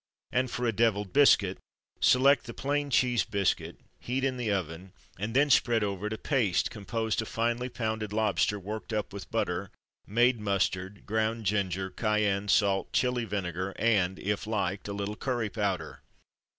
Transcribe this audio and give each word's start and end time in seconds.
And 0.31 0.49
for 0.49 0.65
a 0.65 0.71
Devilled 0.71 1.13
Biscuit 1.13 1.59
select 1.99 2.45
the 2.47 2.55
plain 2.55 2.89
cheese 2.89 3.23
biscuit, 3.23 3.79
heat 3.99 4.23
in 4.23 4.37
the 4.37 4.51
oven, 4.51 4.93
and 5.19 5.35
then 5.35 5.51
spread 5.51 5.83
over 5.83 6.07
it 6.07 6.13
a 6.13 6.17
paste 6.17 6.71
composed 6.71 7.21
of 7.21 7.27
finely 7.27 7.69
pounded 7.69 8.11
lobster 8.11 8.59
worked 8.59 8.91
up 8.93 9.13
with 9.13 9.29
butter, 9.29 9.69
made 10.07 10.39
mustard, 10.39 11.05
ground 11.05 11.45
ginger, 11.45 11.91
cayenne, 11.91 12.47
salt, 12.47 12.91
chili 12.93 13.25
vinegar, 13.25 13.75
and 13.77 14.17
(if 14.17 14.47
liked) 14.47 14.87
a 14.87 14.93
little 14.93 15.15
curry 15.15 15.51
powder. 15.51 16.01